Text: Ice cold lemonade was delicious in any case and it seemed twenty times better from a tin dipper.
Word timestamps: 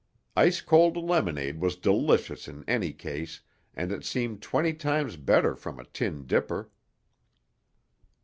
Ice 0.35 0.61
cold 0.61 0.97
lemonade 0.97 1.61
was 1.61 1.75
delicious 1.75 2.47
in 2.47 2.63
any 2.67 2.91
case 2.91 3.41
and 3.75 3.91
it 3.91 4.03
seemed 4.03 4.41
twenty 4.41 4.73
times 4.73 5.15
better 5.15 5.55
from 5.55 5.79
a 5.79 5.83
tin 5.85 6.25
dipper. 6.25 6.71